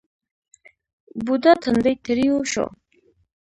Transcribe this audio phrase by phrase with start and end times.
[1.23, 2.65] بوډا تندی ترېو شو.